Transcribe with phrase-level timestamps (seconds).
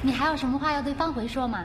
[0.00, 1.64] 你还有什么话要对方回说吗？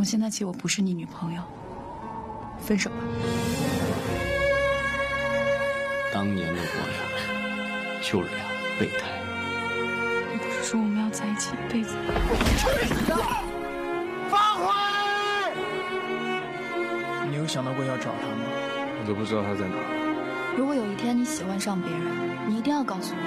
[0.00, 1.42] 从现在起，我不是你女朋友，
[2.58, 2.96] 分手吧。
[6.10, 6.96] 当年的我俩
[8.00, 8.38] 就是俩
[8.78, 9.10] 备胎。
[10.32, 12.14] 你不是说我们要在一起一辈子吗？
[14.30, 14.72] 方回，
[17.28, 18.44] 你有想到过要找他吗？
[19.02, 19.76] 我都不知道他在哪。
[20.56, 22.00] 如果有一天你喜欢上别人，
[22.48, 23.20] 你一定要告诉我。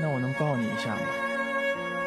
[0.00, 1.00] 那我能抱你一下吗？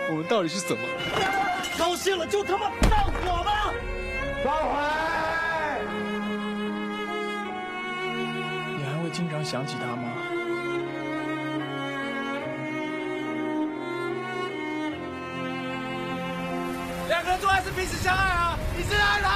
[0.10, 1.55] 我们到底是怎么了？
[1.78, 3.72] 高兴了就他妈放火吧！
[4.44, 4.76] 方回，
[8.78, 10.04] 你还会经常想起他吗？
[17.08, 18.58] 两个人做爱是彼此相爱啊！
[18.76, 19.30] 你真爱他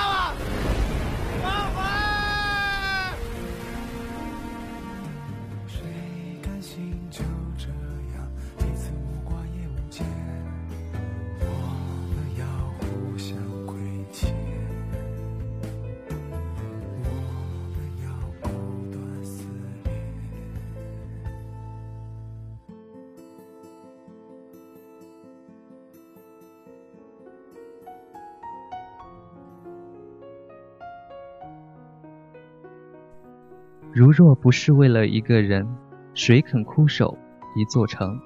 [33.92, 35.68] 如若不是为了一个人，
[36.14, 37.18] 谁肯枯守
[37.56, 38.20] 一座城？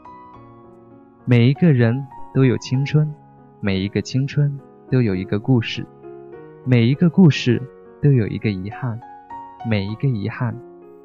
[1.24, 3.10] 每一个人都有青春，
[3.62, 4.60] 每一个青春
[4.92, 5.86] 都有一个故事，
[6.66, 7.62] 每一个故事
[8.02, 9.00] 都有一个遗憾，
[9.66, 10.54] 每一个遗憾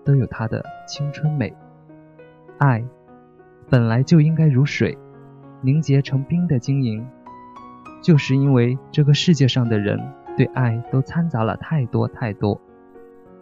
[0.04, 1.54] 都有它的青春美。
[2.58, 2.84] 爱
[3.70, 4.98] 本来就应该如水，
[5.62, 7.06] 凝结成冰的晶莹，
[8.02, 10.00] 就是因为这个世界上的人
[10.36, 12.60] 对爱都掺杂了太多太多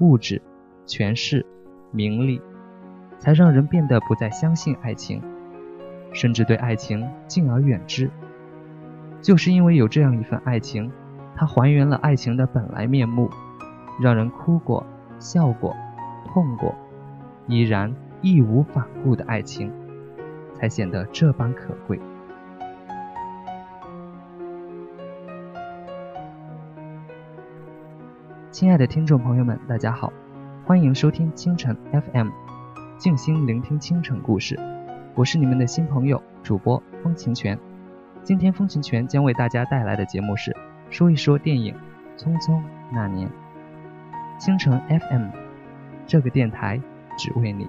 [0.00, 0.42] 物质。
[0.86, 1.44] 权势、
[1.90, 2.40] 名利，
[3.18, 5.20] 才让人变得不再相信爱情，
[6.12, 8.10] 甚至对爱情敬而远之。
[9.20, 10.90] 就是因为有这样一份爱情，
[11.34, 13.28] 它还原了爱情的本来面目，
[14.00, 14.86] 让人哭过、
[15.18, 15.74] 笑过、
[16.26, 16.74] 痛过，
[17.48, 17.92] 依然
[18.22, 19.72] 义无反顾的爱情，
[20.54, 22.00] 才显得这般可贵。
[28.52, 30.12] 亲爱的听众朋友们，大家好。
[30.66, 32.28] 欢迎收听清晨 FM，
[32.98, 34.58] 静心聆听清晨故事。
[35.14, 37.56] 我是你们的新朋友主播风晴泉。
[38.24, 40.56] 今天风晴泉将为大家带来的节目是
[40.90, 41.72] 说一说电影
[42.20, 42.60] 《匆匆
[42.92, 43.28] 那年》。
[44.40, 45.28] 清晨 FM，
[46.04, 46.80] 这个电台
[47.16, 47.68] 只为你。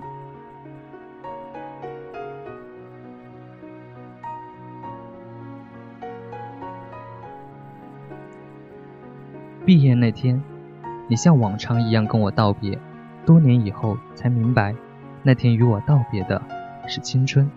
[9.68, 10.41] 毕业那天。
[11.09, 12.78] 你像往常一样跟我道别，
[13.28, 14.74] 多年以后才明白，
[15.22, 16.42] 那天与我道别的
[16.88, 17.52] 是青春。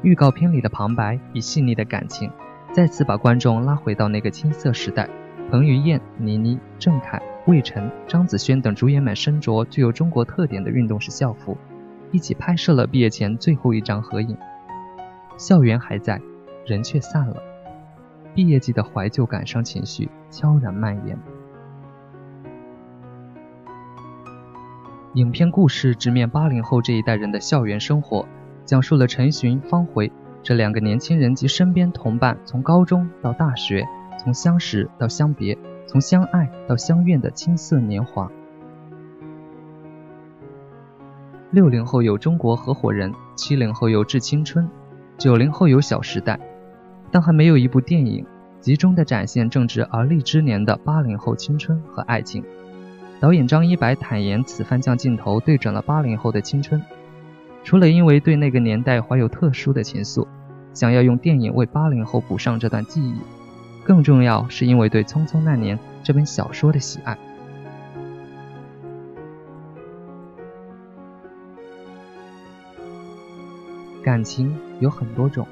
[0.00, 2.30] 预告片里的旁白以细腻的感情，
[2.72, 5.06] 再次把观众拉回到那个青涩时代。
[5.50, 11.58] 彭于晏、倪妮、郑恺、魏晨、张子萱等主演们身着具有中国特点的运动式校服，
[12.10, 14.34] 一起拍摄了毕业前最后一张合影。
[15.36, 16.18] 校园还在，
[16.64, 17.36] 人却散了。
[18.34, 21.18] 毕业季的怀旧感伤情绪悄然蔓延。
[25.16, 28.28] 影片故事直面八零后这一代人的校园生活，
[28.66, 30.12] 讲述了陈寻、方回
[30.42, 33.82] 这两个年轻人及身边同伴从高中到大学，
[34.22, 38.30] 从相识到相别，从相爱到相怨的青涩年华。
[41.50, 44.66] 六零后有《中国合伙人》，七零后有《致青春》，
[45.16, 46.34] 九零后有《小时代》，
[47.10, 48.26] 但还没有一部电影
[48.60, 52.44] 集中的展现正值而立之年的八零后青春和爱情。
[53.18, 56.82] 导演张一白坦言，此番将镜头对准了八零后的青春，
[57.64, 60.26] 除了因为对那个年代怀有特殊的情愫，
[60.74, 63.18] 想要用电影为八零后补上这段记忆，
[63.84, 67.16] 更重要是因为对《匆匆那年》这本小说的喜爱。
[74.04, 75.48] 感情有很多种，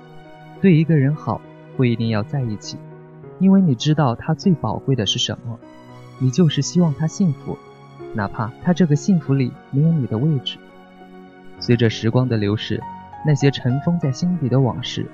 [0.61, 1.41] 对一个人好
[1.77, 2.77] 不一定要在一起，
[3.41, 5.59] 因为你知道他最宝贵的是什么。
[6.25, 7.59] 你就是希望他幸福，
[8.15, 10.57] 哪怕他这个幸福里没有你的位置。
[11.59, 12.83] 随着时光的流逝，
[13.27, 15.07] 那些尘封在心底的往事，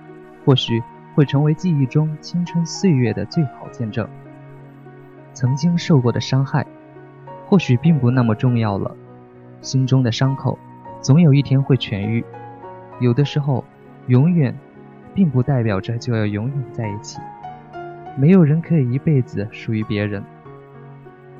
[0.44, 0.80] 或许
[1.16, 4.08] 会成为记忆中青春岁月的最好见证。
[5.32, 6.64] 曾经受过的伤害，
[7.44, 8.96] 或许并不那么重要了。
[9.62, 10.56] 心中的伤口，
[11.00, 12.24] 总有一天会痊愈。
[13.00, 13.64] 有的时候，
[14.06, 14.56] 永远，
[15.12, 17.18] 并不代表着就要永远在一起。
[18.16, 20.22] 没有人可以一辈子属于别人。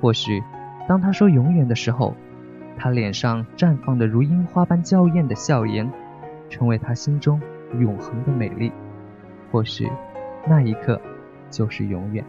[0.01, 0.43] 或许，
[0.89, 2.17] 当他说永远的时候，
[2.77, 5.91] 他脸上绽放的如樱花般娇艳的笑颜，
[6.49, 7.41] 成为他心中
[7.79, 8.73] 永恒的美丽。
[9.53, 9.91] 或许，
[10.49, 11.01] 那一刻，
[11.51, 12.25] 就是永远。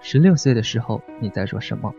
[0.00, 1.94] 十六岁的时候，你在做什么？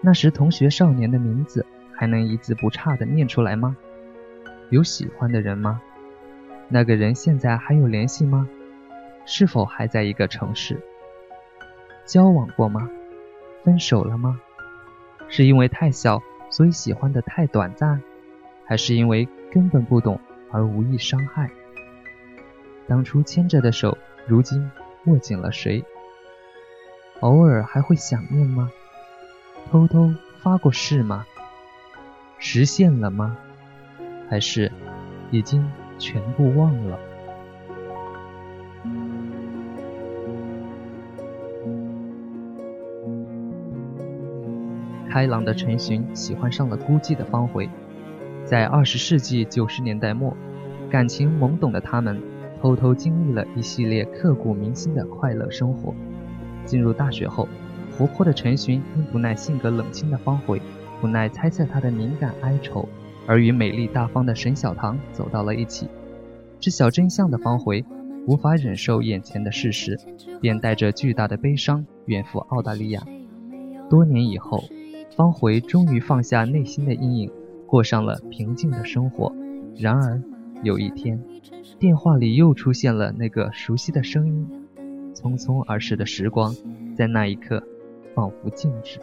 [0.00, 3.76] 那时同学少年的名字还能一字不差的念出来吗？
[4.70, 5.80] 有喜欢的人吗？
[6.68, 8.48] 那个人现在还有联系吗？
[9.26, 10.80] 是否还在一个城市？
[12.04, 12.88] 交往过吗？
[13.62, 14.40] 分手了吗？
[15.28, 18.02] 是因为太小，所以喜欢的太短暂，
[18.64, 20.18] 还是因为根本不懂
[20.50, 21.50] 而无意伤害？
[22.86, 23.96] 当初牵着的手，
[24.26, 24.70] 如今
[25.06, 25.84] 握紧了谁？
[27.20, 28.70] 偶尔还会想念吗？
[29.70, 30.12] 偷偷
[30.42, 31.24] 发过誓吗？
[32.38, 33.38] 实现了吗？
[34.28, 34.70] 还是
[35.30, 35.64] 已经
[35.98, 36.98] 全部忘了？
[45.10, 47.68] 开朗的陈寻喜欢上了孤寂的方茴。
[48.44, 50.36] 在二十世纪九十年代末，
[50.90, 52.20] 感情懵懂的他们
[52.60, 55.94] 偷偷经历了一系列刻骨铭心的快乐生活。
[56.64, 57.48] 进入大学后，
[57.96, 60.60] 活泼的陈寻因不耐性格冷清的方茴，
[61.00, 62.88] 不耐猜测他的敏感哀愁，
[63.26, 65.88] 而与美丽大方的沈小棠走到了一起。
[66.60, 67.84] 知晓真相的方茴
[68.26, 69.98] 无法忍受眼前的事实，
[70.40, 73.02] 便带着巨大的悲伤远赴澳大利亚。
[73.90, 74.64] 多年以后，
[75.14, 77.30] 方茴终于放下内心的阴影，
[77.66, 79.34] 过上了平静的生活。
[79.76, 80.22] 然而，
[80.62, 81.22] 有一天，
[81.78, 84.48] 电话里又出现了那个熟悉的声音。
[85.14, 86.54] 匆匆而逝的时光，
[86.96, 87.62] 在那一刻，
[88.14, 88.98] 仿佛静止。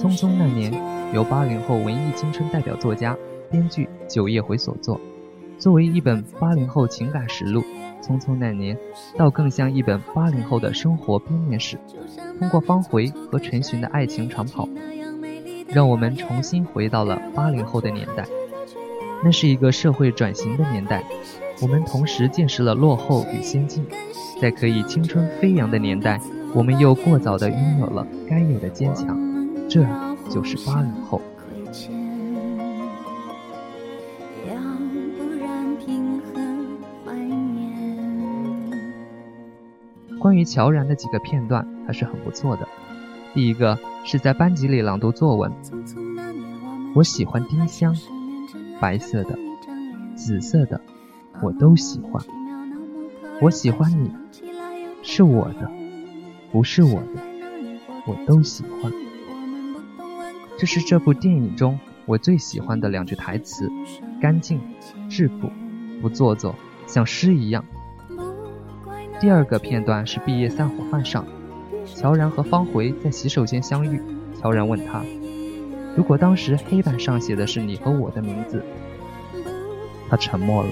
[0.00, 0.72] 匆匆那年，
[1.12, 3.14] 由八零后文艺青春代表作家。
[3.50, 4.98] 编剧九叶回所作，
[5.58, 7.60] 作为一本八零后情感实录，
[8.02, 8.74] 《匆匆那年》
[9.18, 11.76] 倒更像一本八零后的生活编年史。
[12.38, 14.66] 通过方茴和陈寻的爱情长跑，
[15.68, 18.24] 让我们重新回到了八零后的年代。
[19.22, 21.04] 那是一个社会转型的年代，
[21.60, 23.84] 我们同时见识了落后与先进。
[24.40, 26.18] 在可以青春飞扬的年代，
[26.54, 29.29] 我们又过早地拥有了该有的坚强。
[29.70, 29.86] 这
[30.28, 31.22] 就是八零后。
[40.18, 42.66] 关于乔然的几个片段还是很不错的。
[43.32, 45.52] 第一个是在班级里朗读作文，
[46.96, 47.94] 我喜欢丁香，
[48.80, 49.38] 白色的、
[50.16, 50.80] 紫色的，
[51.40, 52.20] 我都喜欢。
[53.40, 54.10] 我喜欢你，
[55.02, 55.70] 是我的，
[56.50, 57.22] 不是我的，
[58.06, 58.92] 我都喜欢。
[60.60, 63.72] 这是这部电影中我最喜欢的两句台词，
[64.20, 64.60] 干净、
[65.08, 65.50] 质朴，
[66.02, 66.54] 不做作，
[66.86, 67.64] 像诗一样。
[69.18, 71.24] 第二个片段是毕业散伙饭上，
[71.86, 74.02] 乔然和方茴在洗手间相遇。
[74.38, 75.02] 乔然问他
[75.96, 78.62] ：“如果当时黑板上写的是你和我的名字？”
[80.10, 80.68] 他沉默了。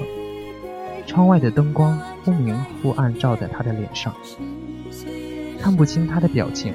[1.06, 4.14] 窗外的灯光忽明忽暗照在他的脸上，
[5.58, 6.74] 看不清他的表情。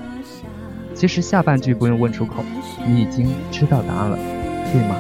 [1.04, 2.46] 其实下半句不用问出口，
[2.88, 4.18] 你已经知道答案了，
[4.72, 4.96] 对吗？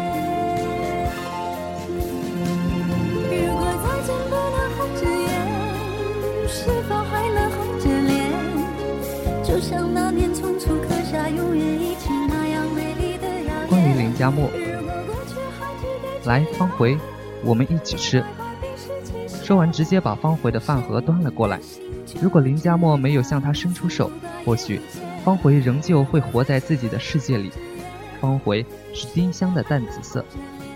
[13.69, 14.49] 关于林佳墨，
[16.25, 16.97] 来方茴，
[17.45, 18.21] 我们一起吃。
[19.41, 21.61] 说完，直接把方茴的饭盒端了过来。
[22.21, 24.11] 如果林佳墨没有向他伸出手，
[24.43, 24.81] 或许
[25.23, 27.51] 方茴仍旧会活在自己的世界里。
[28.19, 30.23] 方茴是丁香的淡紫色，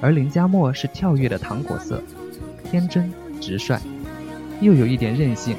[0.01, 2.01] 而林佳墨是跳跃的糖果色，
[2.63, 3.79] 天真直率，
[4.59, 5.55] 又有一点任性。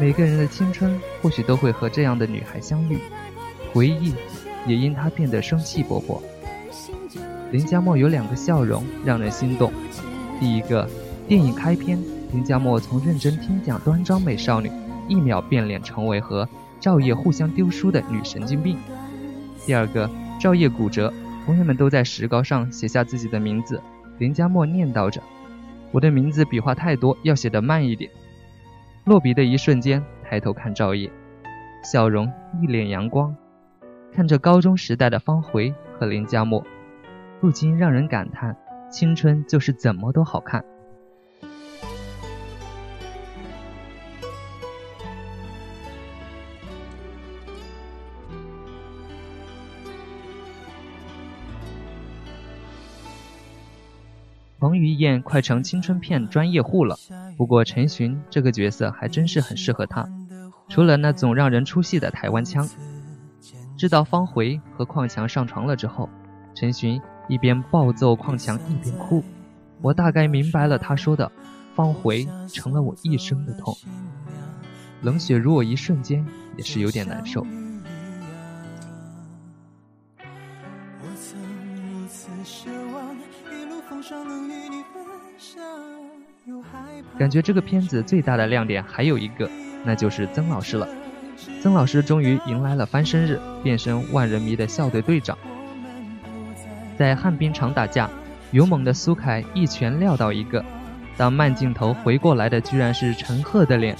[0.00, 2.98] 每个人的青春或许都会和这样的女孩相遇，
[3.72, 4.12] 回忆
[4.66, 6.20] 也因她变得生气勃勃。
[7.52, 9.72] 林佳默有两个笑容让人心动，
[10.40, 10.88] 第一个，
[11.28, 11.96] 电影开篇，
[12.32, 14.68] 林佳默从认真听讲端庄美少女，
[15.08, 16.48] 一秒变脸成为和
[16.80, 18.76] 赵烨互相丢书的女神经病；
[19.66, 20.08] 第二个，
[20.40, 21.12] 赵烨骨折，
[21.46, 23.80] 同学们都在石膏上写下自己的名字，
[24.18, 25.22] 林佳默念叨着
[25.92, 28.10] ：“我的名字笔画太多，要写得慢一点。”
[29.04, 31.10] 落笔的一瞬间，抬头看赵烨，
[31.82, 33.34] 笑容一脸阳光，
[34.12, 36.64] 看着高中时代的方茴和林佳默，
[37.40, 38.56] 不禁让人感叹：
[38.90, 40.64] 青春就是怎么都好看。
[54.64, 56.96] 彭于晏快成青春片专业户了，
[57.36, 60.08] 不过陈寻这个角色还真是很适合他，
[60.70, 62.66] 除了那总让人出戏的台湾腔。
[63.76, 66.08] 知道方茴和邝强上床了之后，
[66.54, 69.22] 陈寻一边暴揍邝强一边哭，
[69.82, 71.30] 我大概明白了他说的
[71.76, 73.76] “方茴成了我一生的痛”。
[75.04, 76.24] 冷血如我一瞬间
[76.56, 77.46] 也是有点难受。
[87.18, 89.48] 感觉这个片子最大的亮点还有一个，
[89.84, 90.88] 那就是曾老师了。
[91.62, 95.36] 曾老师终于迎来了翻身日，变身万人迷的校队队长。
[96.96, 98.08] 在旱冰场打架，
[98.52, 100.64] 勇猛的苏凯一拳撂倒一个，
[101.16, 103.96] 当慢镜头回过来的居然是陈赫的脸，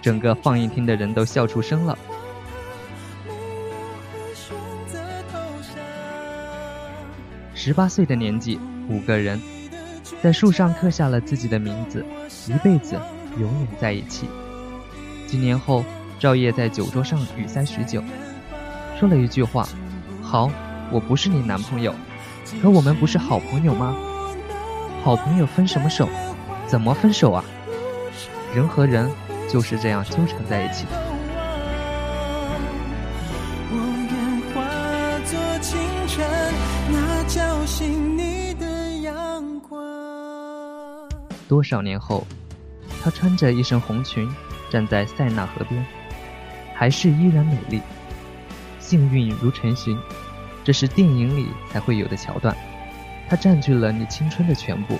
[0.00, 1.98] 整个放映厅的人都笑出声了。
[7.54, 9.38] 十八岁的年纪，五个人。
[10.22, 12.04] 在树上刻下了自己的名字，
[12.46, 12.98] 一辈子
[13.38, 14.28] 永远在一起。
[15.26, 15.84] 几年后，
[16.18, 18.02] 赵烨在酒桌上语塞许久，
[18.98, 19.68] 说了一句话
[20.22, 20.50] ：“好，
[20.90, 21.94] 我不是你男朋友，
[22.62, 23.96] 可我们不是好朋友吗？
[25.02, 26.08] 好朋友分什么手？
[26.66, 27.44] 怎么分手啊？
[28.54, 29.10] 人和人
[29.48, 30.86] 就是这样纠缠在一起。”
[41.50, 42.24] 多少年后，
[43.02, 44.32] 她穿着一身红裙，
[44.70, 45.84] 站在塞纳河边，
[46.76, 47.82] 还是依然美丽。
[48.78, 49.98] 幸运如陈寻，
[50.62, 52.56] 这是电影里才会有的桥段。
[53.28, 54.96] 她占据了你青春的全部，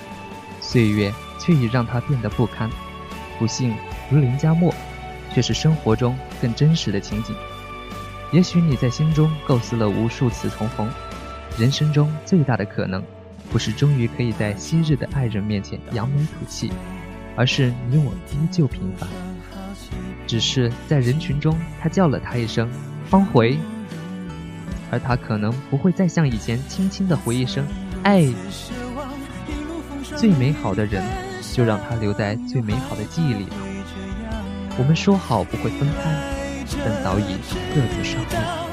[0.59, 2.69] 岁月却已让她变得不堪。
[3.39, 3.73] 不幸
[4.09, 4.75] 如林佳默，
[5.33, 7.33] 却是生活中更真实的情景。
[8.33, 10.91] 也许你在心中构思了无数次重逢，
[11.57, 13.01] 人生中最大的可能。
[13.51, 16.71] 不是终于可以在昔日的爱人面前扬眉吐气，
[17.35, 19.07] 而是你我依旧平凡。
[20.25, 22.69] 只是在人群中，他叫了他一声
[23.05, 23.57] “方茴”，
[24.89, 27.65] 而他可能不会再像以前轻轻的回一声
[28.03, 28.25] “爱”。
[30.15, 31.03] 最美好的人，
[31.53, 33.57] 就让他留在最美好的记忆里吧。
[34.77, 37.35] 我们说好不会分开，但早已
[37.75, 38.70] 各自上路。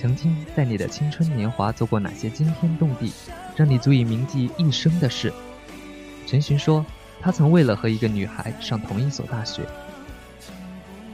[0.00, 3.12] 曾经在你的青春年华做过哪些惊天动地、
[3.56, 5.32] 让你足以铭记一生的事？
[6.24, 6.86] 陈寻说，
[7.20, 9.62] 他曾为了和一个女孩上同一所大学，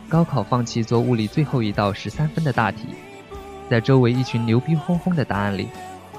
[0.07, 2.89] 高考放弃做物理最后一道十三分的大题，
[3.71, 5.69] 在周围一群牛逼哄哄的答案里，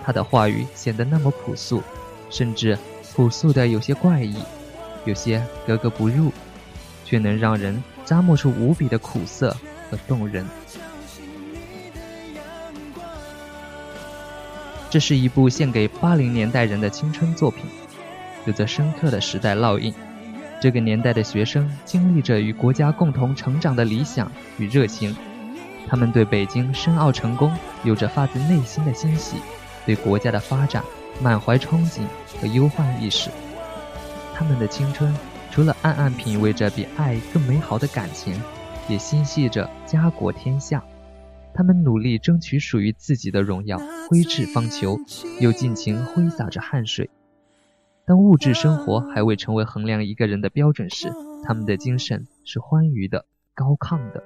[0.04, 1.84] 他的话语显得那么朴素，
[2.32, 2.76] 甚至
[3.16, 4.38] 朴素的有些怪异，
[5.06, 6.34] 有些格格不入，
[7.06, 9.56] 却能让人咂摸出无比的苦涩
[9.92, 10.44] 和动人。
[14.96, 17.66] 这是一部献给八零年代人的青春作品，
[18.46, 19.94] 有着深刻的时代烙印。
[20.62, 25.14] 这个年代的学生经历着与国家共同成长的理想与热情，
[25.86, 29.36] 他们对北京申奥成功有着发自内心的欣喜，
[29.86, 30.82] 对国家的发展
[31.22, 32.00] 满怀憧憬
[32.40, 33.30] 和忧患意识。
[34.34, 35.14] 他们的青春
[35.52, 38.42] 除了暗暗品味着比爱更美好的感情，
[38.88, 40.82] 也心系着家国天下。
[41.56, 45.00] 他们努力争取属于自己的荣耀，挥斥方遒，
[45.42, 47.10] 又尽情挥洒着汗水。
[48.06, 51.14] 当物质生活还未成为衡量一个人的标准时，
[51.46, 54.22] 他们的精神是欢愉的、高亢的。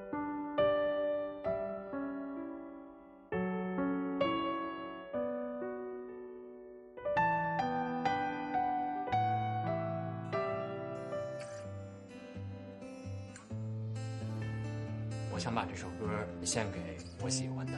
[15.39, 16.05] 我想把这首歌
[16.43, 16.79] 献给
[17.23, 17.71] 我喜欢的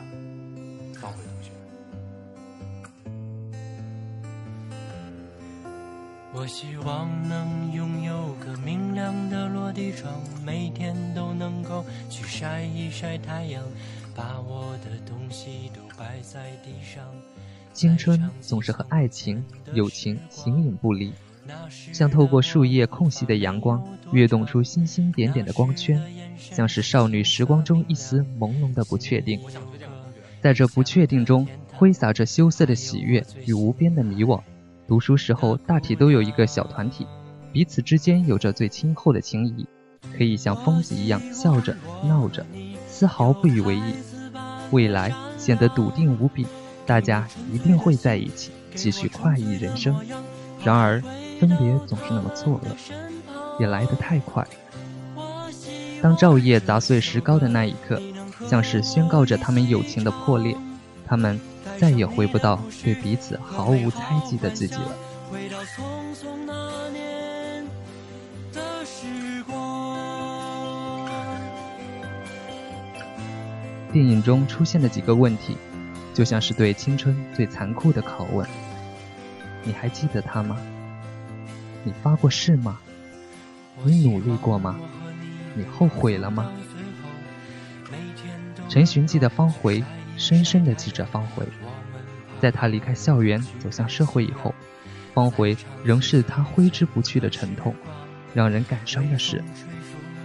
[0.99, 1.51] 方茴同学。
[6.33, 10.11] 我希望能拥有个明亮的落地窗，
[10.43, 13.63] 每天都能够去晒一晒太阳，
[14.15, 17.03] 把我的东西都摆在地上。
[17.73, 21.13] 青春总是和爱情、友情形影不离，
[21.93, 26.01] 像透过树叶空隙的阳光，跃动出星星点点的光圈，
[26.37, 29.39] 像是少女时光中一丝朦胧的不确定。
[30.41, 34.41] 在这不确定中，挥洒着羞涩的喜悦与无边的迷惘。
[34.87, 37.05] 读书时候，大体都有一个小团体，
[37.53, 39.65] 彼此之间有着最亲厚的情谊，
[40.17, 42.45] 可以像疯子一样笑着闹着，
[42.87, 43.93] 丝毫不以为意。
[44.71, 46.45] 未来显得笃定无比，
[46.85, 49.95] 大家一定会在一起，继续快意人生。
[50.63, 51.01] 然而，
[51.39, 54.45] 分别总是那么错愕，也来得太快。
[56.01, 58.01] 当照叶砸碎石膏的那一刻，
[58.47, 60.55] 像是宣告着他们友情的破裂，
[61.05, 61.39] 他们。
[61.79, 64.95] 再也回不到对彼此毫无猜忌的自己了。
[73.91, 75.57] 电影中出现的几个问题，
[76.13, 78.47] 就像是对青春最残酷的拷问：
[79.63, 80.57] 你还记得他吗？
[81.83, 82.77] 你发过誓吗？
[83.83, 84.75] 你努力过吗？
[85.55, 86.51] 你后悔了吗？
[88.69, 89.83] 陈寻记得方回，
[90.17, 91.45] 深深的记着方回。
[92.39, 94.55] 在他离开校园走向社会以后，
[95.13, 97.75] 方回仍是他挥之不去的沉痛。
[98.33, 99.43] 让人感伤的是，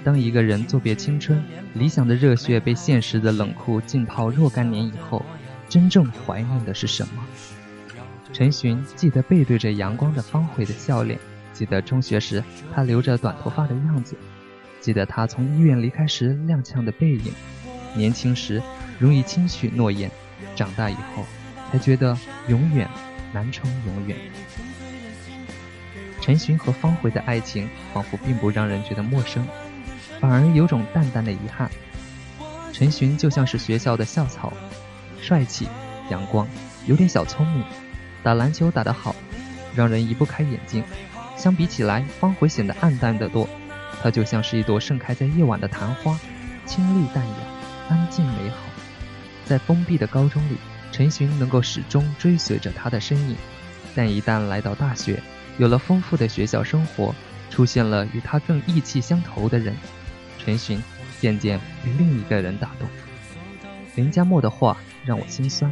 [0.04, 1.42] 当一个人作别青春、
[1.74, 5.20] 理想的热血被现实的冷酷浸泡若干年以后，
[5.68, 7.26] 真正怀念的是什么？
[8.32, 11.18] 陈寻记得背对着阳光的方回的笑脸，
[11.52, 12.42] 记得中学时
[12.72, 14.16] 他留着短头发的样子，
[14.86, 17.32] 记得他从医院离开时踉跄的背影。
[17.96, 18.62] 年轻时
[19.00, 20.08] 容易轻许诺言，
[20.54, 21.24] 长大以后。
[21.72, 22.88] 才觉得永远
[23.32, 24.16] 难成永远。
[26.20, 29.44] 陈寻和方回的爱情仿佛并不让人觉得陌生，
[30.20, 31.68] 反而有种淡淡的遗憾。
[32.72, 34.52] 陈寻就像是学校的校草，
[35.20, 35.66] 帅气、
[36.08, 36.46] 阳光，
[36.86, 37.64] 有点小聪明，
[38.22, 39.16] 打篮球打得好，
[39.74, 40.84] 让人移不开眼睛。
[41.36, 43.48] 相比起来，方回显得暗淡得多。
[44.02, 46.18] 它就像是一朵盛开在夜晚的昙花，
[46.64, 47.34] 清丽淡雅，
[47.88, 48.56] 安静美好。
[49.44, 50.56] 在封闭的高中里。
[50.92, 53.36] 陈寻能够始终追随着他的身影，
[53.94, 55.22] 但一旦来到大学，
[55.58, 57.14] 有了丰富的学校生活，
[57.50, 59.76] 出现了与他更意气相投的人，
[60.38, 60.82] 陈寻
[61.20, 62.88] 渐渐被另一个人打动。
[63.94, 65.70] 林佳默的话让我心酸。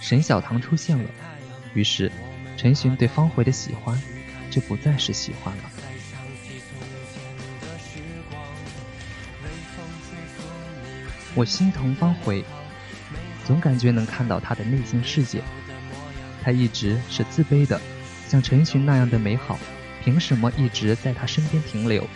[0.00, 1.10] 沈小棠出现了，
[1.74, 2.12] 于是
[2.56, 4.00] 陈寻对方回的喜欢
[4.50, 5.62] 就不再是喜欢了。
[11.34, 12.44] 我心疼方回。
[13.44, 15.42] 总感觉能看到他的内心世界，
[16.44, 17.80] 他一直是自卑的，
[18.28, 19.58] 像陈寻那样的美好，
[20.04, 22.06] 凭什么一直在他身边停留？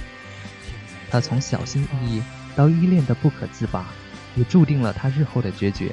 [1.11, 2.23] 他从小心翼翼
[2.55, 3.87] 到依恋的不可自拔，
[4.37, 5.93] 也注定了他日后的决绝。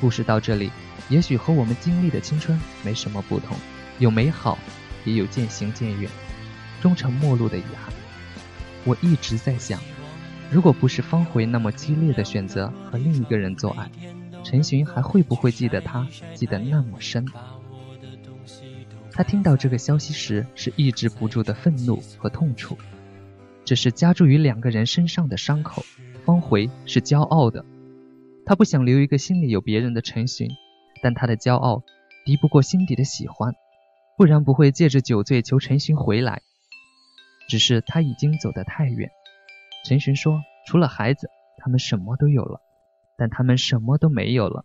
[0.00, 0.72] 故事到这里，
[1.08, 3.56] 也许和我们经历的青春没什么不同，
[3.98, 4.58] 有美好，
[5.04, 6.10] 也有渐行渐远、
[6.80, 7.94] 终成陌路的遗憾。
[8.84, 9.80] 我一直在想，
[10.52, 13.90] 如果不是方回那么激烈的选择和另一个人做爱。
[14.44, 16.06] 陈寻还会不会记得他？
[16.34, 17.24] 记得那么深？
[19.12, 22.76] 他听到这个消息时是抑制不住的愤怒和痛楚，
[23.64, 25.82] 这是加注于两个人身上的伤口。
[26.24, 27.64] 方回是骄傲的，
[28.44, 30.50] 他不想留一个心里有别人的陈寻，
[31.02, 31.82] 但他的骄傲
[32.26, 33.54] 敌不过心底的喜欢，
[34.18, 36.42] 不然不会借着酒醉求陈寻回来。
[37.48, 39.10] 只是他已经走得太远。
[39.84, 42.60] 陈寻说：“除了孩子，他们什么都有了。”
[43.18, 44.64] 但他们什么都没有了，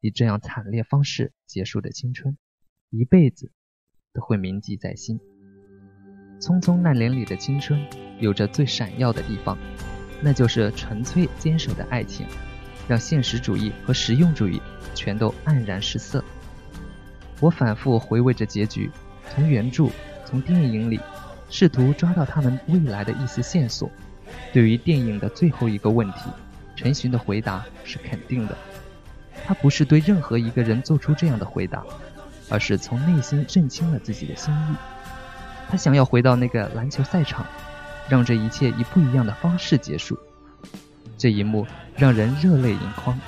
[0.00, 2.38] 以这样惨烈方式结束的青春，
[2.90, 3.52] 一辈子
[4.14, 5.20] 都会铭记在心。
[6.40, 7.84] 匆匆那年里的青春，
[8.18, 9.58] 有着最闪耀的地方，
[10.22, 12.26] 那就是纯粹坚守的爱情，
[12.88, 14.62] 让现实主义和实用主义
[14.94, 16.24] 全都黯然失色。
[17.40, 18.90] 我反复回味着结局，
[19.28, 19.90] 从原著，
[20.24, 20.98] 从电影里，
[21.50, 23.90] 试图抓到他们未来的一丝线索。
[24.52, 26.30] 对于电影的最后一个问题。
[26.76, 28.56] 陈寻的回答是肯定的，
[29.44, 31.82] 他不是对任何一个人做出这样的回答，
[32.48, 34.76] 而是从内心认清了自己的心意。
[35.68, 37.44] 他想要回到那个篮球赛场，
[38.08, 40.16] 让这一切以不一样的方式结束。
[41.16, 43.18] 这一幕让人热泪盈眶。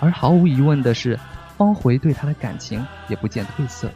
[0.00, 1.20] 而毫无疑问的是，
[1.58, 3.90] 方回对他的感情也不见褪色。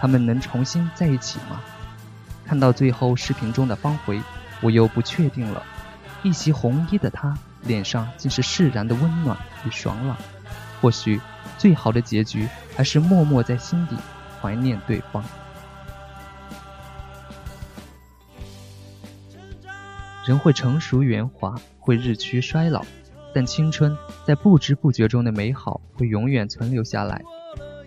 [0.00, 1.60] 他们能重新在一起吗？
[2.46, 4.18] 看到最后视频中的方回，
[4.62, 5.62] 我又不确定了。
[6.22, 7.36] 一袭红衣的他。
[7.64, 10.16] 脸上竟是释然的温暖与爽朗。
[10.80, 11.20] 或许，
[11.58, 13.94] 最好的结局还是默默在心底
[14.40, 15.24] 怀念对方。
[20.26, 22.84] 人会成熟圆滑，会日趋衰老，
[23.32, 23.96] 但青春
[24.26, 27.22] 在不知不觉中的美好会永远存留下来。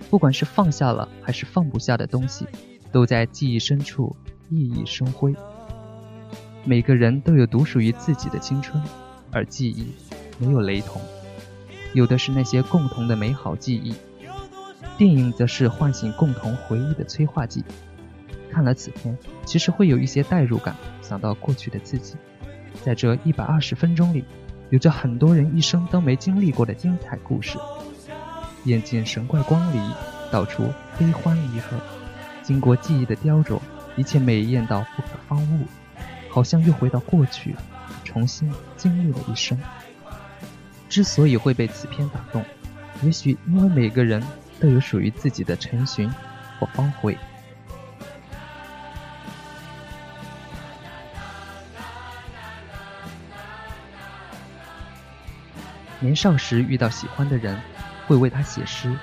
[0.09, 2.47] 不管是放下了还是放不下的东西，
[2.93, 4.15] 都在记忆深处
[4.49, 5.35] 熠熠生辉。
[6.67, 8.81] 每个人都有独属于自己的青春，
[9.31, 9.93] 而记忆
[10.39, 10.99] 没有雷同，
[11.93, 13.93] 有的是那些共同的美好记忆。
[14.97, 17.63] 电影则是唤醒共同回忆的催化剂。
[18.51, 22.15] 看了此片，其实会有一些代入感，想到过去的自己。
[22.83, 24.25] 在这一百二十分钟里，
[24.71, 27.59] 有着很多人一生都没经历过的精彩故事。
[28.63, 29.79] 眼见神怪光离，
[30.31, 31.77] 道出悲欢离合。
[32.41, 33.59] 经过记忆的雕琢，
[33.95, 35.65] 一切美艳到不可方物，
[36.35, 37.55] 好像又回到过去，
[38.03, 39.57] 重新经历了一生。
[40.89, 42.43] 之所以会被此片打动，
[43.03, 44.21] 也许因为每个人
[44.59, 46.11] 都有属于自己的陈寻
[46.59, 47.15] 或方茴。
[56.01, 57.57] 年少时遇到喜欢的人。
[58.07, 58.95] 会为他写诗，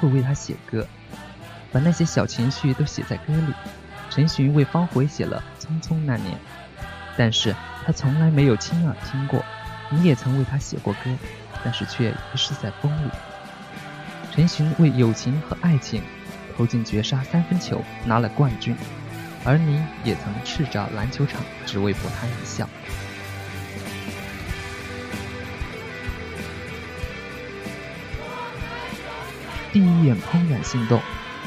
[0.00, 0.86] 会为他写歌，
[1.72, 3.52] 把那些小情绪都写在歌里。
[4.10, 6.32] 陈寻为方茴写了《匆匆那年》，
[7.16, 9.44] 但是他从来没有亲耳听过。
[9.90, 11.10] 你也曾为他写过歌，
[11.62, 13.10] 但是却遗失在风里。
[14.32, 16.02] 陈寻为友情和爱情
[16.56, 18.74] 投进绝杀三分球，拿了冠军，
[19.44, 22.68] 而你也曾叱咤篮球场，只为博他一笑。
[29.72, 31.00] 第一眼怦然心动，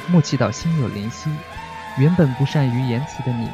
[0.07, 1.29] 默契到心有灵犀。
[1.97, 3.49] 原本不善于言辞的你，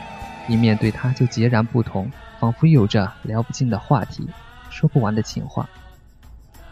[0.47, 4.27] 一面对他就截然不同，仿佛有着聊不尽的话题，
[4.69, 5.69] 说不完的情话。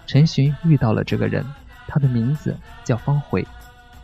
[0.05, 1.45] 陈寻遇到了这个人，
[1.87, 3.45] 他的名字叫方茴。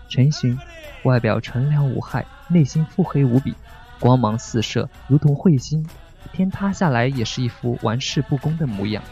[0.09, 0.57] 陈寻
[1.03, 3.55] 外表纯良无害，内心腹黑无比，
[3.99, 5.85] 光芒四射，如同彗星。
[6.31, 9.03] 天塌下来也是一副玩世不恭的模样，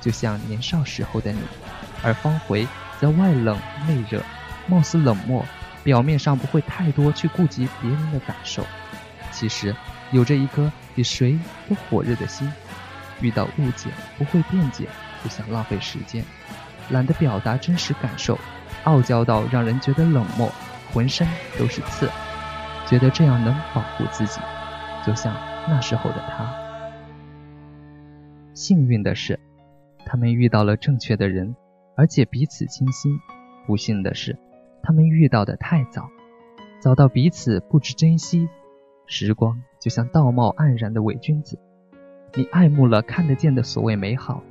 [0.00, 1.40] 就像年少时候的你。
[2.02, 2.66] 而方茴。
[3.00, 4.20] 则外冷内热，
[4.66, 5.44] 貌似冷漠，
[5.84, 8.66] 表面上不会太多去顾及别人的感受，
[9.30, 9.72] 其实
[10.12, 12.50] 有着一颗比谁都火热的心。
[13.20, 14.86] 遇到误解不会辩解，
[15.22, 16.24] 不想浪费时间，
[16.90, 18.38] 懒得表达真实感受，
[18.84, 20.52] 傲娇到让人觉得冷漠，
[20.92, 21.26] 浑身
[21.58, 22.08] 都是刺，
[22.86, 24.40] 觉得这样能保护自己，
[25.04, 25.34] 就像
[25.68, 26.54] 那时候的他。
[28.54, 29.38] 幸运的是，
[30.06, 31.54] 他们遇到了正确的人。
[31.96, 33.18] 而且彼此倾心。
[33.66, 34.38] 不幸的是，
[34.84, 36.08] 他们遇到的太早，
[36.80, 38.48] 早到彼此不知珍惜。
[39.10, 41.58] 时光就像道貌岸然的伪君子，
[42.34, 44.42] 你爱慕了看得见的所谓美好，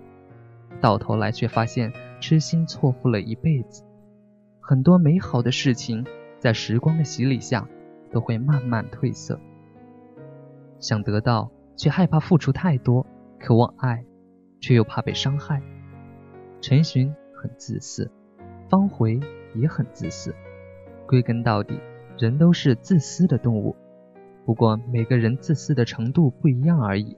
[0.81, 3.83] 到头来却发现痴心错付了一辈子。
[4.59, 6.03] 很多美好的事情，
[6.39, 7.67] 在时光的洗礼下，
[8.11, 9.39] 都会慢慢褪色。
[10.79, 13.05] 想得到，却害怕付出太多；
[13.39, 14.03] 渴望爱，
[14.59, 15.61] 却又怕被伤害。
[16.59, 17.13] 陈寻。
[17.39, 18.09] 很自私，
[18.67, 20.33] 方茴也很自私。
[21.05, 21.79] 归根到底，
[22.17, 23.75] 人都是自私的动物，
[24.47, 27.17] 不过每个人自私的程度不一样而已。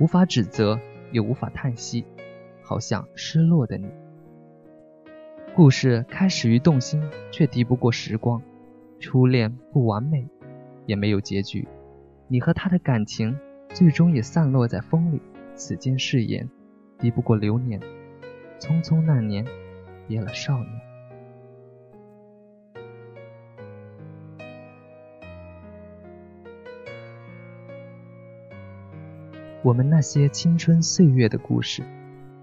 [0.00, 0.76] 无法指责，
[1.12, 2.04] 也无法叹息，
[2.64, 3.86] 好像失落的你。
[5.54, 8.42] 故事开始于动心，却敌不过时光。
[8.98, 10.26] 初恋不完美，
[10.84, 11.68] 也没有结局。
[12.26, 15.22] 你和他的感情，最终也散落在风里。
[15.54, 16.50] 此间誓言，
[16.98, 17.78] 敌不过流年。
[18.58, 19.46] 匆匆那年，
[20.08, 20.83] 别了少年。
[29.64, 31.82] 我们那些青春岁月的故事，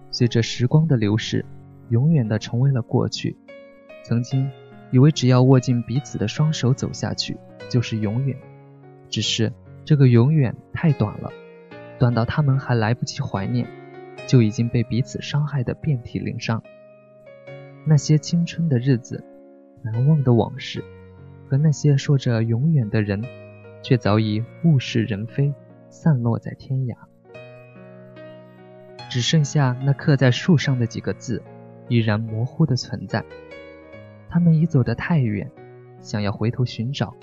[0.10, 1.46] 随着时光的流逝，
[1.90, 3.38] 永远的成为了过去。
[4.04, 4.50] 曾经
[4.90, 7.38] 以为只要握紧彼此的双手走下去，
[7.70, 8.36] 就是永远。
[9.08, 9.54] 只是
[9.86, 11.32] 这个永远太短了，
[12.00, 13.68] 短到他们还来不及怀念。
[14.28, 16.64] 就已经被彼此伤害的遍体鳞伤。
[17.86, 19.24] 那些青春的日子，
[19.84, 20.84] 难忘的往事，
[21.48, 23.22] 和那些说着永远的人，
[23.84, 25.54] 却早已物是人非，
[25.90, 26.96] 散落在天涯。
[29.12, 31.44] 只剩下那刻在树上的几个字，
[31.90, 33.22] 依然模糊的存在。
[34.30, 35.52] 他们已走得太远，
[36.00, 37.14] 想要回头寻找，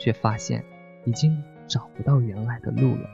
[0.00, 0.64] 却发现
[1.04, 3.08] 已经找不到原来的路了。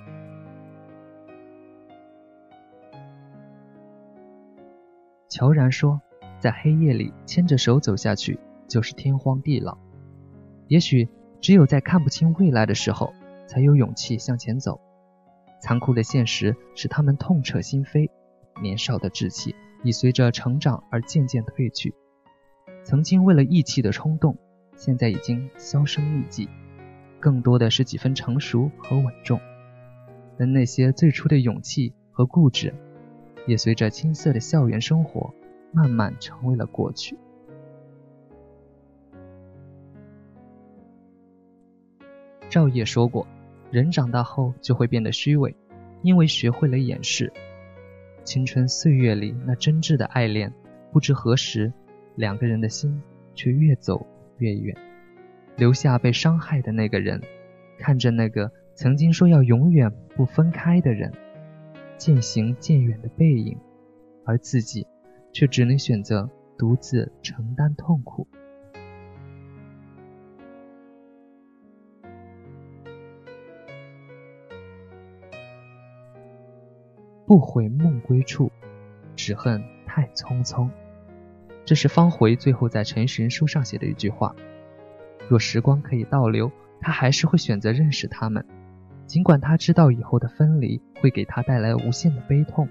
[5.28, 6.00] 乔然说
[6.40, 9.76] ：“在黑夜里牵着手走下去，就是天荒地老。
[10.68, 11.06] 也许
[11.42, 13.12] 只有在看不清未来的时候，
[13.46, 14.80] 才有勇气向前走。
[15.60, 18.10] 残酷的现实使他们痛彻心扉，
[18.62, 21.94] 年少的志气已随着成长而渐渐褪去。
[22.82, 24.36] 曾经为了义气的冲动，
[24.76, 26.48] 现在已经销声匿迹，
[27.18, 29.40] 更多的是几分成熟和稳重。
[30.38, 32.74] 而那些最初的勇气和固执，
[33.46, 35.32] 也随着青涩的校园生活，
[35.72, 37.16] 慢慢成为了过去。
[42.50, 43.26] 赵烨说过，
[43.70, 45.56] 人长大后就会变得虚伪，
[46.02, 47.32] 因为学会了掩饰。
[48.24, 50.52] 青春岁月里那真挚的爱恋，
[50.90, 51.72] 不知何时。
[52.16, 53.02] 两个人的心
[53.34, 54.06] 却越走
[54.38, 54.76] 越远，
[55.56, 57.20] 留下被伤害的那个人，
[57.76, 61.12] 看着那个曾经说要永远不分开的人
[61.98, 63.58] 渐行渐远的背影，
[64.24, 64.86] 而自己
[65.32, 68.28] 却只能选择独自承担痛苦。
[77.26, 78.50] 不悔梦归处，
[79.16, 80.68] 只恨太匆匆。
[81.64, 84.34] 这是方回最后在《陈寻书》上写的一句话。
[85.28, 88.44] 若时光可以倒流，他还是会选择认识他们，
[89.06, 92.68] 尽管他知道以后的分离会给他带来无限的悲痛。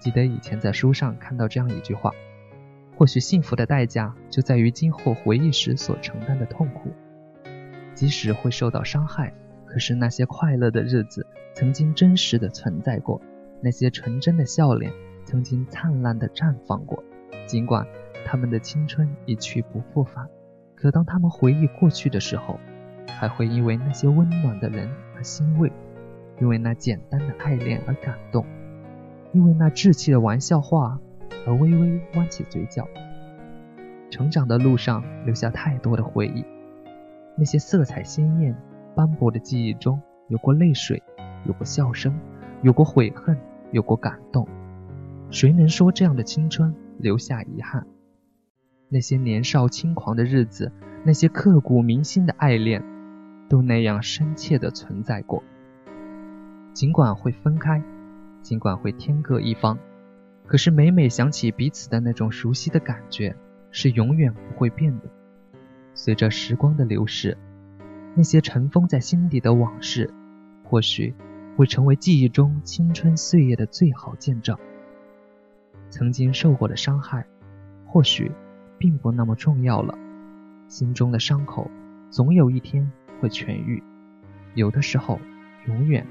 [0.00, 2.10] 记得以前在书上看到这样一句话：
[2.96, 6.90] 或许幸福的代价就在于今后回忆时所承担的痛苦。
[7.94, 9.32] 即使会受到伤害，
[9.64, 13.22] 可是那些快乐的日子曾经真实的存在过，
[13.60, 14.92] 那些纯真的笑脸
[15.24, 17.02] 曾经灿烂的绽放过，
[17.46, 17.86] 尽管。
[18.28, 20.28] 他们的青春一去不复返，
[20.74, 22.58] 可当他们回忆过去的时候，
[23.08, 25.70] 还会因为那些温暖的人而欣慰，
[26.40, 28.44] 因为那简单的爱恋而感动，
[29.32, 30.98] 因为那稚气的玩笑话
[31.46, 32.88] 而微微弯起嘴角。
[34.10, 36.44] 成长的路上留下太多的回忆，
[37.36, 38.56] 那些色彩鲜艳、
[38.96, 41.00] 斑驳的记忆中，有过泪水，
[41.44, 42.18] 有过笑声，
[42.62, 43.38] 有过悔恨，
[43.72, 44.46] 有过感动。
[45.30, 47.86] 谁能说这样的青春留下遗憾？
[48.88, 50.70] 那些年少轻狂的日子，
[51.04, 52.84] 那些刻骨铭心的爱恋，
[53.48, 55.42] 都那样深切的存在过。
[56.72, 57.82] 尽管会分开，
[58.42, 59.78] 尽管会天各一方，
[60.46, 63.34] 可是每每想起彼此的那种熟悉的感觉，
[63.72, 65.04] 是永远不会变的。
[65.94, 67.36] 随着时光的流逝，
[68.14, 70.12] 那些尘封在心底的往事，
[70.62, 71.14] 或许
[71.56, 74.56] 会成为记忆中青春岁月的最好见证。
[75.90, 77.26] 曾经受过的伤害，
[77.86, 78.30] 或许。
[78.78, 79.96] 并不那么重要了，
[80.68, 81.70] 心中的伤口
[82.10, 83.82] 总有一天会痊愈。
[84.52, 85.18] 有的时候，
[85.66, 86.06] 永远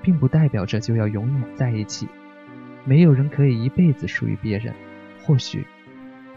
[0.00, 2.08] 并不代表着就要永远在一起。
[2.86, 4.74] 没有人可以一辈子属于别人。
[5.22, 5.66] 或许，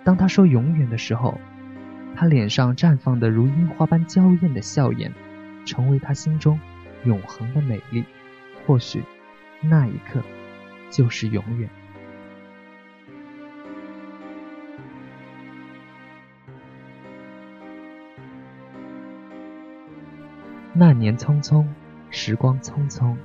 [0.04, 1.40] 当他说永远的时候，
[2.18, 5.10] 他脸上绽放的如樱花般娇艳的笑颜，
[5.66, 6.60] 成为他心中
[7.06, 8.04] 永恒的美丽。
[8.66, 9.04] 或许，
[9.62, 10.22] 那一刻
[10.90, 11.70] 就是永远。
[20.74, 21.66] 那年匆匆，
[22.10, 23.16] 时光匆匆，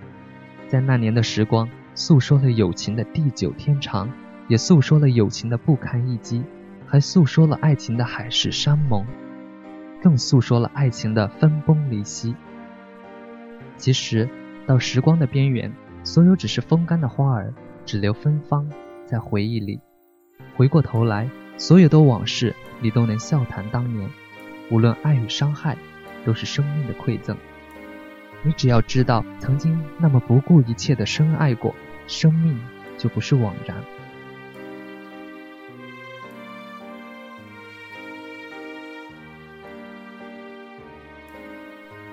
[0.68, 4.08] 在那年的时光，诉说了友情的地久天长，
[4.46, 6.44] 也诉说了友情的不堪一击，
[6.86, 9.04] 还诉说了爱情的海誓山盟，
[10.00, 12.36] 更诉说了爱情的分崩离析。
[13.76, 14.28] 其实，
[14.70, 15.72] 到时光的边缘，
[16.04, 17.52] 所有只是风干的花儿，
[17.84, 18.70] 只留芬芳
[19.04, 19.80] 在回忆里。
[20.56, 24.08] 回过头来，所有的往事，你都能笑谈当年，
[24.70, 25.76] 无论爱与伤害。
[26.24, 27.36] 都是生命的馈赠。
[28.44, 31.74] 你只要知道曾经那么不顾一切的深爱过，
[32.06, 32.56] 生命
[32.96, 33.76] 就不是枉然。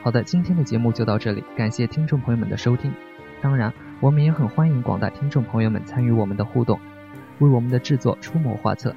[0.08, 2.94] 好的，今天的节目就到这里，感谢听众朋友们的收听。
[3.42, 6.80] 当然，我们也很欢迎广大听众朋友们参与我们的互动，
[7.40, 8.96] 为我们的制作出谋划策。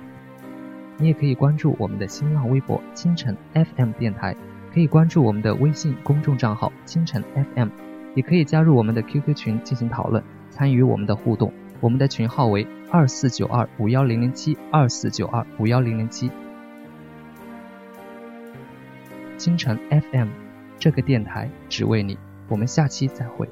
[0.98, 4.36] 你也可以关注我们的新浪微博“清晨 FM 电台”。
[4.72, 7.70] 可以关注我们的微信公众账号“清晨 FM”，
[8.14, 11.52] 也可以加入我们的 QQ 群进行讨论，参与我们的互动。
[11.80, 16.30] 我们的群号为二四九二五幺零零七二四九二五幺零零七。
[19.36, 20.28] 清晨 FM，
[20.80, 22.18] 这个电台只为你。
[22.48, 23.48] 我们下期再会。